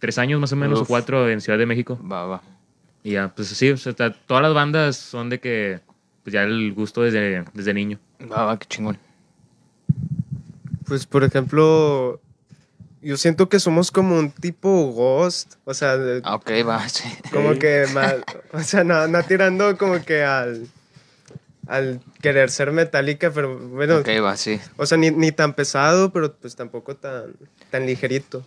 [0.00, 0.88] tres años más o menos, o Uf.
[0.88, 1.98] cuatro, en Ciudad de México.
[2.10, 2.42] Va, va.
[3.02, 5.80] Y ya, pues sí, o sea, ta- todas las bandas son de que,
[6.24, 7.98] pues ya el gusto desde, desde niño.
[8.20, 8.98] Va, va, qué chingón.
[10.86, 12.20] Pues, por ejemplo,
[13.04, 17.04] yo siento que somos como un tipo ghost, o sea, de- Ah, ok, va, sí.
[17.32, 18.14] como que, ma-
[18.52, 20.66] o sea, no, no tirando como que al,
[21.66, 24.58] al querer ser metálica, pero bueno, Ok, va, sí.
[24.76, 27.34] o sea, ni, ni tan pesado, pero pues tampoco tan,
[27.70, 28.44] tan ligerito.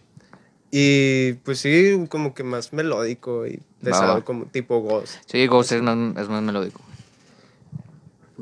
[0.69, 4.21] Y pues sí, como que más melódico y Va, pesado, va.
[4.25, 5.15] como tipo Ghost.
[5.25, 6.81] Sí, Ghost es más, es más melódico.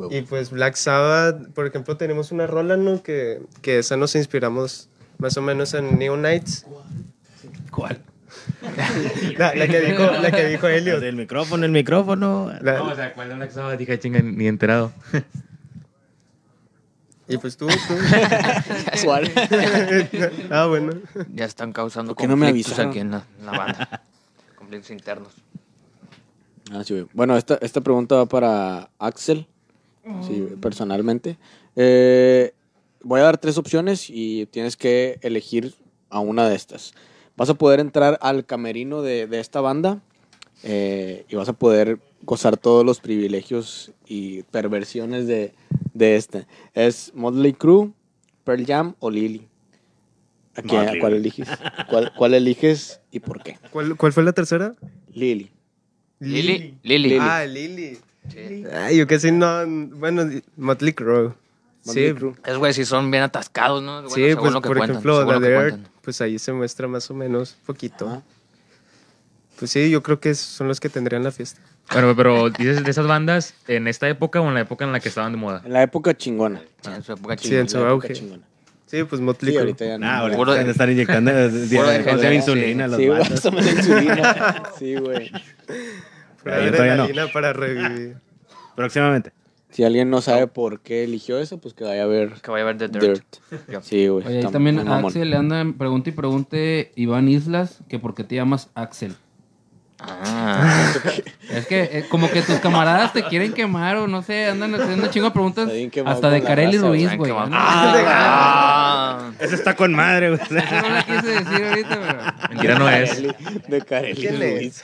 [0.09, 3.01] Y pues Black Sabbath, por ejemplo, tenemos una rola, ¿no?
[3.01, 6.65] Que, que esa nos inspiramos más o menos en Neon Nights.
[7.71, 8.01] ¿Cuál?
[9.37, 11.01] La, la que dijo, la que dijo Elliot.
[11.03, 12.51] El micrófono, el micrófono.
[12.61, 13.77] La- No, o sea, ¿cuál de Black Sabbath?
[13.77, 14.91] Dije, chinga, ni enterado.
[17.27, 17.75] y pues tú, tú.
[18.91, 19.31] Casual.
[20.51, 20.93] ah, bueno.
[21.33, 22.91] Ya están causando ¿Por qué no me conflictos avisaron?
[22.91, 24.03] aquí en la, en la banda.
[24.55, 25.33] conflictos internos.
[26.71, 27.05] Ah, sí.
[27.13, 29.47] Bueno, esta, esta pregunta va para Axel,
[30.27, 31.37] sí, personalmente.
[31.75, 32.53] Eh,
[33.05, 35.73] voy a dar tres opciones y tienes que elegir
[36.09, 36.93] a una de estas.
[37.37, 40.01] Vas a poder entrar al camerino de, de esta banda
[40.63, 45.53] eh, y vas a poder gozar todos los privilegios y perversiones de,
[45.93, 46.47] de este.
[46.73, 47.91] Es Motley Crue,
[48.43, 49.47] Pearl Jam o Lily.
[50.55, 51.47] ¿A, quién- Motley, a cuál eliges?
[51.89, 53.59] ¿Cuál, ¿Cuál eliges y por qué?
[53.71, 54.73] ¿Cuál, cuál fue la tercera?
[55.13, 55.51] Lily.
[56.19, 56.75] Lili.
[56.81, 57.17] Lili.
[57.19, 57.97] Ah, Lily.
[58.33, 58.63] Sí.
[58.73, 59.63] Ay, yo casi no.
[59.67, 60.23] Bueno,
[60.55, 61.33] Motley Crue.
[61.93, 62.13] Sí.
[62.45, 63.93] Es, güey, si son bien atascados, ¿no?
[64.01, 65.91] Bueno, sí según pues lo que por cuentan, ejemplo, The Dirt, cuentan.
[66.01, 68.07] pues ahí se muestra más o menos poquito.
[68.07, 68.21] Ajá.
[69.59, 71.61] Pues sí, yo creo que son los que tendrían la fiesta.
[71.91, 74.99] Bueno, pero dices de esas bandas en esta época o en la época en la
[74.99, 75.61] que estaban de moda.
[75.63, 76.61] En la época chingona.
[76.81, 77.61] Sí, en su época Sí, chingona.
[77.61, 78.15] en su auge.
[78.87, 79.61] Sí, pues Motley Sí, Crue.
[79.67, 80.05] ahorita ya no.
[80.05, 81.31] Nah, ahorita van a estar inyectando
[82.33, 84.63] insulina a los Sí, insulina.
[84.79, 85.31] Sí, güey.
[86.45, 86.95] Ahí todavía
[87.25, 87.31] no.
[87.31, 88.17] para revivir.
[88.75, 89.31] Próximamente.
[89.75, 92.63] Si alguien no sabe por qué eligió eso, pues que vaya a ver Que vaya
[92.63, 93.23] a ver The Dirt.
[93.51, 93.81] Dirt.
[93.83, 94.25] Sí, güey.
[94.25, 94.99] Oye, ahí también a.
[94.99, 99.15] Axel le anda pregunta y pregunte Iván Islas que por qué te llamas Axel.
[99.99, 100.93] Ah,
[101.49, 105.05] Es que eh, como que tus camaradas te quieren quemar o no sé, andan haciendo
[105.05, 105.69] un chingo de preguntas
[106.05, 107.31] hasta de Carelli Ruiz, güey.
[107.31, 110.41] Andan- Ah, Eso está con madre, güey.
[110.41, 112.49] Eso no la quise decir ahorita, pero...
[112.49, 113.21] Mentira no es.
[113.67, 114.83] De Carelli ¿Quién Ruiz.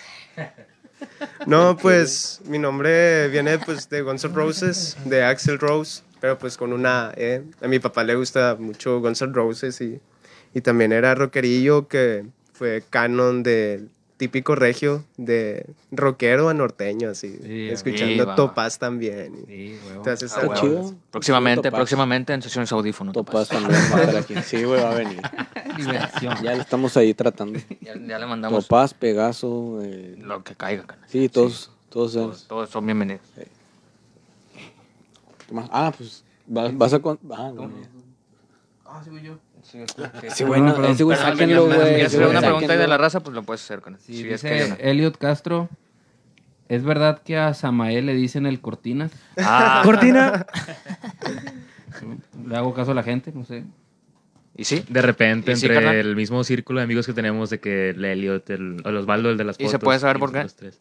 [1.46, 6.58] No, pues mi nombre viene pues de Guns N' Roses, de Axel Rose, pero pues
[6.58, 7.44] con una E.
[7.62, 10.00] A mi papá le gusta mucho Guns N' Roses y,
[10.54, 13.90] y también era rockerillo que fue canon del
[14.22, 18.30] típico regio de rockero a norteño, así, Sí, escuchando sí.
[18.36, 19.46] Topaz también.
[19.48, 20.94] Sí, todas ah, chido.
[21.10, 21.80] Próximamente, Topaz.
[21.80, 23.16] próximamente en sesiones audífonos.
[23.16, 24.36] Topaz también va a aquí.
[24.46, 25.20] Sí, güey, va a venir.
[26.44, 27.60] Ya lo estamos ahí tratando.
[27.82, 29.80] Ya, ya le mandamos Topaz, Pegaso.
[29.82, 30.86] eh, lo que caiga.
[31.08, 31.72] sí, todos.
[31.90, 32.14] Todos.
[32.14, 32.48] Todos, esos.
[32.48, 33.22] todos son bienvenidos.
[35.48, 35.68] ¿Qué más?
[35.72, 36.24] Ah, pues.
[36.46, 37.00] Vas, vas a.
[37.00, 37.72] con- Ah, no.
[38.86, 39.40] Ah, sí, güey, yo.
[40.24, 41.94] Ese güey, no, Perdón, ese güey, Perdón, sáquenlo, ¿quieres- güey.
[41.96, 43.20] ¿Quieres ese güey, una pregunta ahí de la raza?
[43.22, 44.76] Pues lo puedes hacer con Sí, si es que hay dice una.
[44.90, 45.70] Elliot Castro,
[46.70, 49.12] ¿es verdad que a Samael le dicen el Cortinas?
[49.38, 50.46] Ah, Cortina.
[52.48, 53.64] Le hago caso a la gente, no sé.
[54.56, 54.84] ¿Y sí?
[54.90, 58.04] De repente, ¿Y sí, entre el mismo círculo de amigos que tenemos, de que el
[58.04, 59.72] Elliot, el, el Osvaldo, el de las ¿Y fotos.
[59.72, 60.72] se puede saber por los- qué?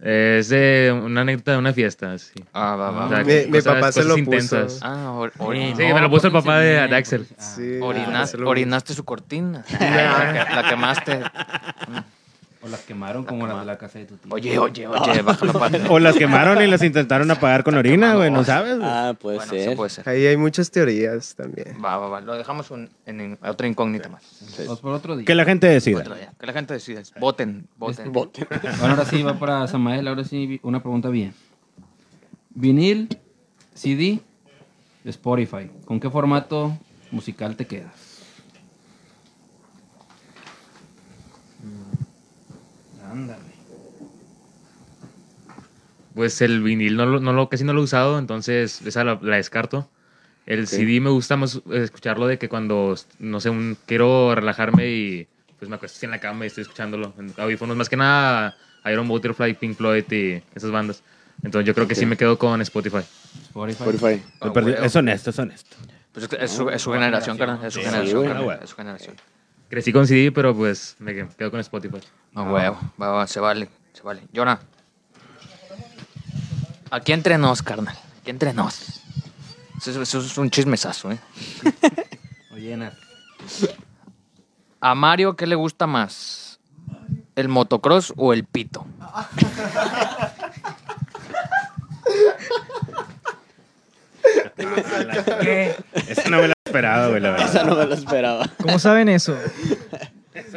[0.00, 2.32] Es de una anécdota de una fiesta, sí.
[2.52, 3.06] Ah, va, va.
[3.06, 3.24] O sea, va.
[3.24, 4.18] Mi- mi cosas- papá se cosas lo puso.
[4.18, 4.80] intensas.
[4.82, 7.26] Ah, or- Sí, ori- sí, me lo puso el papá de, de Axel.
[7.36, 9.64] Sí, orinaste su cortina.
[9.80, 11.20] la quemaste.
[12.60, 14.32] O las quemaron como las de la casa de tu tío.
[14.34, 15.78] Oye, oye, oye, bájalo para.
[15.90, 18.78] O las quemaron y las intentaron apagar con orina, güey, no sabes.
[18.82, 19.60] Ah, puede Bueno, ser.
[19.60, 20.08] eso puede ser.
[20.08, 21.76] Ahí hay muchas teorías también.
[21.84, 22.20] Va, va, va.
[22.20, 24.24] Lo dejamos un- en, en otra incógnita más.
[24.66, 25.24] Dos por otro día.
[25.24, 25.98] Que la gente decida.
[26.00, 26.32] Otro día.
[26.36, 27.00] Que la gente decida.
[27.20, 28.12] Voten, voten.
[28.12, 28.44] Bote.
[28.50, 30.08] Bueno, ahora sí, va para Samael.
[30.08, 31.34] Ahora sí, una pregunta bien.
[32.50, 33.08] Vinil,
[33.74, 34.18] CD,
[35.04, 35.70] Spotify.
[35.84, 36.76] ¿Con qué formato
[37.12, 37.92] musical te quedas?
[43.10, 43.42] Ándale.
[46.14, 49.18] Pues el vinil no lo, no lo, casi no lo he usado, entonces esa la,
[49.22, 49.88] la descarto.
[50.46, 55.28] El CD me gusta más escucharlo de que cuando, no sé, un, quiero relajarme y
[55.58, 57.12] pues me acuesto así en la cama y estoy escuchándolo.
[57.18, 61.02] En audífonos, más que nada Iron Butterfly, Pink Floyd y esas bandas.
[61.42, 63.04] Entonces yo creo que sí me quedo con Spotify.
[63.42, 63.82] Spotify.
[63.84, 64.22] Spotify.
[64.40, 64.68] Huevo.
[64.82, 65.76] Es honesto, es honesto.
[66.12, 67.64] Pues es, su, es su generación, carnal.
[67.64, 69.16] Es su Sí, generación,
[69.68, 71.98] Crecí con CD, pero pues me quedo con Spotify.
[72.34, 72.78] A huevo.
[73.00, 73.68] Va, va, se vale.
[73.92, 74.22] Se vale.
[74.34, 74.58] Jonah.
[76.90, 77.96] Aquí entre nos, carnal.
[78.20, 79.02] Aquí entre nos.
[79.76, 81.18] Eso, es- eso es un chismesazo, ¿eh?
[82.52, 82.90] Oye,
[84.80, 86.58] ¿A Mario qué le gusta más?
[87.36, 88.86] ¿El motocross o el pito?
[96.08, 97.48] Esa no me la esperaba, güey, la verdad.
[97.48, 98.48] Esa no me lo esperaba.
[98.62, 99.36] ¿Cómo saben eso?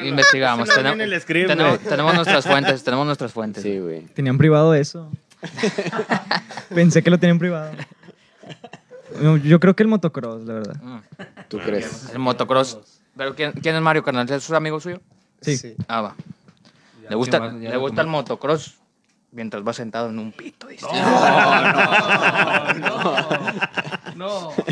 [0.03, 0.69] Investigamos.
[0.69, 1.89] eso no script, tenemos, güey.
[1.89, 2.83] tenemos nuestras fuentes.
[2.83, 3.63] Tenemos nuestras fuentes.
[3.63, 4.01] Sí, güey.
[4.07, 5.09] ¿Tenían privado eso?
[6.75, 7.71] Pensé que lo tenían privado.
[9.19, 10.75] No, Yo creo que el motocross, la verdad.
[10.81, 10.99] Mm.
[11.47, 12.09] ¿Tú crees?
[12.13, 12.77] El motocross.
[13.17, 14.29] ¿Pero quién, quién es Mario, carnal?
[14.29, 15.01] ¿Es su amigo suyo?
[15.41, 15.75] Sí.
[15.87, 16.15] Ah, va.
[17.09, 18.77] ¿Le gusta, más, ¿le gusta el motocross?
[19.31, 20.85] Mientras va sentado en un pito, dice.
[20.85, 20.91] No.
[24.15, 24.53] No,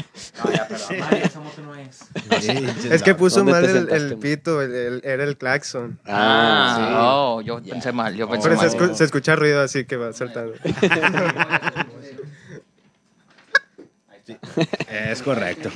[0.52, 2.86] pero es.
[2.86, 6.00] Es que puso ¿Dónde mal el, el pito, el- el- era el claxon.
[6.06, 8.90] Ah, oh, yo pensé mal, yo pensé Pero se, mal.
[8.90, 10.54] escu- se escucha ruido así que va saltando.
[14.90, 15.70] Es correcto.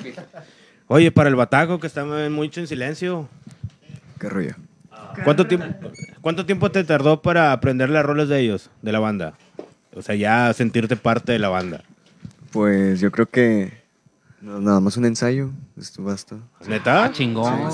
[0.87, 3.27] Oye, para el bataco que está mucho en silencio,
[4.19, 4.55] ¿Qué rollo?
[5.23, 5.65] ¿cuánto tiempo,
[6.21, 9.33] ¿cuánto tiempo te tardó para aprender las roles de ellos, de la banda?
[9.95, 11.83] O sea, ya sentirte parte de la banda.
[12.51, 13.82] Pues yo creo que
[14.43, 15.51] no, nada más un ensayo.
[15.77, 16.35] Esto basta.
[16.67, 17.05] ¿Neta?
[17.05, 17.71] Ah, chingón.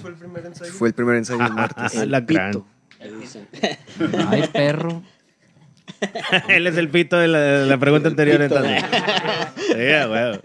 [0.00, 0.72] fue el primer ensayo?
[0.72, 1.94] Fue el primer ensayo el martes.
[2.00, 2.62] Ah, la gran.
[4.28, 5.02] Ay, perro.
[6.48, 8.84] Él es el pito de la, de la pregunta anterior, entonces.
[9.66, 10.40] Sí, a huevo.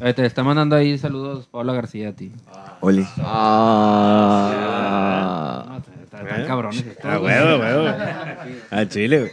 [0.00, 2.32] Eh, te está mandando ahí saludos Paula García a ti.
[2.80, 3.06] Oli.
[4.44, 5.78] Ah.
[6.04, 6.84] Están están cabrones.
[6.86, 7.34] estos, A güey.
[7.34, 7.86] huevo, a huevo.
[8.70, 9.32] Al chile.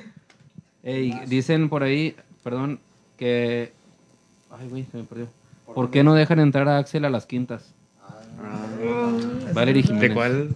[0.83, 2.79] Ey, dicen por ahí, perdón,
[3.17, 3.73] que...
[4.59, 5.27] Ay, güey, se me perdió.
[5.73, 7.73] ¿Por qué no dejan entrar a Axel a las quintas?
[9.53, 10.09] Valerie Jiménez.
[10.09, 10.49] ¿De cuál?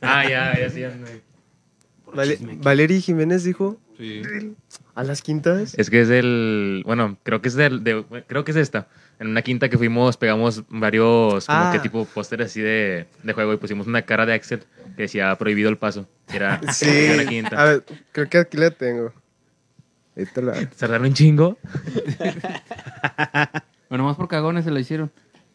[0.00, 0.92] Ah, ya, ya, sí, ya.
[2.62, 3.78] Vale- Jiménez dijo.
[4.94, 5.74] ¿A las quintas?
[5.78, 8.88] Es que es el, bueno, creo que es del, de, creo que es esta.
[9.20, 11.70] En una quinta que fuimos pegamos varios como Ah.
[11.72, 14.60] que tipo pósteres así de, de juego y pusimos una cara de Axel
[14.96, 16.08] que decía prohibido el paso.
[16.32, 16.86] Era, Sí.
[16.88, 17.60] era la quinta.
[17.60, 19.12] A ver, creo que aquí la tengo.
[20.16, 21.58] La- Tardaron un chingo.
[23.88, 25.12] Bueno, más por cagones se la hicieron.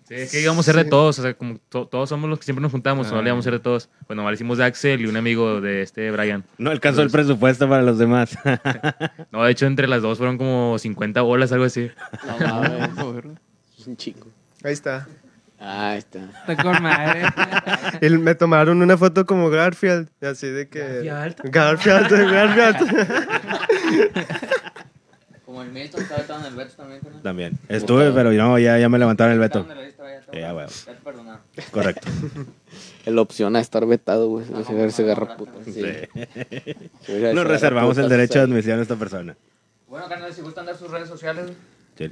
[0.07, 2.39] Sí, es que íbamos a ser de todos, o sea, como to- todos somos los
[2.39, 3.89] que siempre nos juntamos, no le íbamos a ser de todos.
[4.07, 6.43] Bueno, mal hicimos de Axel y un amigo de este Brian.
[6.57, 8.37] No alcanzó el presupuesto para los demás.
[9.31, 11.91] No, de hecho entre las dos fueron como 50 bolas, algo así.
[12.39, 12.89] No mames.
[13.77, 14.27] Es un chingo.
[14.63, 15.07] Ahí está.
[15.59, 16.19] Ah, ahí está.
[16.23, 17.23] Está con madre.
[18.01, 20.07] Y me tomaron una foto como Garfield.
[20.21, 21.03] Así de que.
[21.03, 21.53] Garfield.
[21.53, 23.58] Garfield, Garfield.
[25.45, 27.21] Como el Milton estaba estaba en el Beto también, carnal.
[27.23, 27.59] También.
[27.69, 29.65] Estuve, pero no, ya, ya me levantaron el el Beto,
[30.31, 30.67] ya güey.
[30.67, 31.41] Ya te perdonaron.
[31.71, 32.07] Correcto.
[33.07, 34.45] La opción a estar vetado, güey.
[34.53, 35.51] Ah, no, ese no, garra no, puta.
[35.57, 35.71] no, Sí.
[37.01, 39.35] Se Nos ese reservamos el derecho de admisión a esta persona.
[39.87, 41.51] Bueno, carnal, si gustan dar sus redes sociales.
[41.97, 42.09] Sí.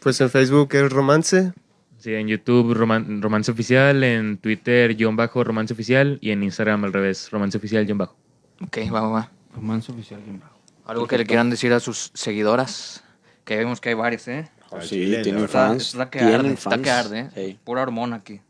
[0.00, 1.52] Pues en Facebook es romance.
[1.98, 6.84] Sí, en YouTube Roman- Romance Oficial, en Twitter guion bajo Romance Oficial y en Instagram
[6.84, 8.16] al revés, Romance Oficial guion bajo.
[8.60, 9.30] Ok, va, va, va.
[9.54, 10.58] Romance oficial bien bajo.
[10.86, 13.02] Algo que le quieran decir a sus seguidoras.
[13.44, 14.50] Que vemos que hay varias, ¿eh?
[14.70, 15.86] Oh, Al sí, chile, tienen la Está, fans.
[15.88, 16.58] está que arde, fans.
[16.74, 17.30] está que arde, ¿eh?
[17.34, 17.58] Sí.
[17.62, 18.40] Pura hormona aquí.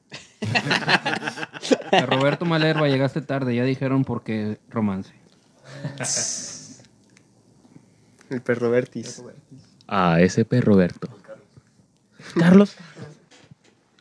[1.92, 5.12] A Roberto Malerva, llegaste tarde, ya dijeron por qué romance.
[8.30, 9.22] El perro Vertis.
[9.88, 11.08] A SP Roberto.
[12.36, 12.66] Acabando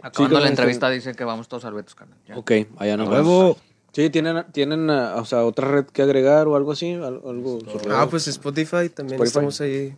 [0.02, 2.18] carnal, la este- entrevista dice que vamos todos al Betos, carnal.
[2.36, 3.58] Ok, allá nos vemos.
[3.94, 6.94] Sí, tienen, tienen ah, o sea, otra red que agregar o algo así.
[6.94, 7.60] al- Algo,
[7.92, 9.28] Ah, pues Spotify también Spotify.
[9.28, 9.96] estamos ahí.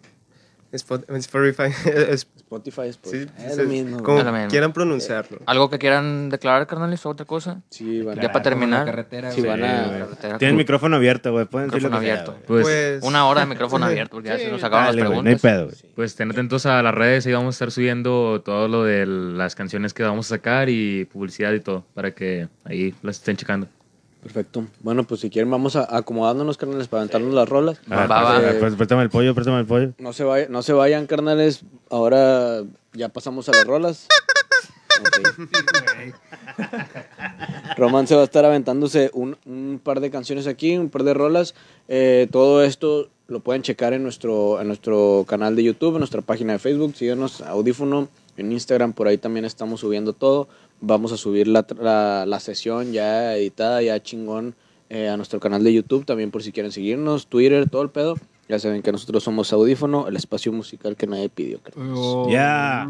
[0.73, 1.63] Spot- Spotify.
[2.11, 3.27] Spotify, Spotify.
[3.29, 4.03] sí, es sí, lo mismo.
[4.03, 4.49] Como Es lo mismo.
[4.49, 5.39] quieran pronunciarlo.
[5.45, 7.61] ¿Algo que quieran declarar, carnales, o otra cosa?
[7.69, 8.85] Sí, van Ya para terminar.
[8.85, 9.99] Carretera, Sí, van a-.
[9.99, 10.37] Carretera.
[10.37, 11.45] Tienen micrófono abierto, güey.
[11.45, 12.35] Pueden Micrófono abierto.
[12.45, 13.03] Pues, Pues.
[13.03, 15.35] Una hora de micrófono abierto, porque ya se nos acaban Dale, las güey, no hay
[15.37, 15.51] preguntas.
[15.77, 15.93] pedo, güey.
[15.95, 19.55] pues estén atentos a las redes, ahí vamos a estar subiendo todo lo de las
[19.55, 23.67] canciones que vamos a sacar y publicidad y todo, para que ahí las estén checando.
[24.25, 24.65] Perfecto.
[24.79, 27.79] Bueno, pues si quieren vamos a acomodándonos, carnales, para aventarnos las rolas.
[27.91, 28.41] A ver, Va, va.
[28.41, 29.91] pues, pues, préstame el pollo, préstame el pollo.
[29.99, 31.61] No se, vaya- no se vayan, carnales.
[31.91, 34.07] Ahora ya pasamos a las rolas.
[34.99, 36.15] Ok.
[37.77, 41.53] Romance va a estar aventándose un, un par de canciones aquí, un par de rolas.
[41.87, 46.21] Eh, todo esto lo pueden checar en nuestro, en nuestro canal de YouTube, en nuestra
[46.21, 46.95] página de Facebook.
[46.95, 48.09] Síganos, Audífono.
[48.37, 50.49] En Instagram, por ahí también estamos subiendo todo.
[50.81, 54.55] Vamos a subir la, la, la sesión ya editada, ya chingón,
[54.89, 56.05] eh, a nuestro canal de YouTube.
[56.05, 58.15] También por si quieren seguirnos, Twitter, todo el pedo.
[58.47, 61.59] Ya saben que nosotros somos Audífono, el espacio musical que nadie pidió.
[61.77, 62.27] Oh.
[62.29, 62.87] Ya.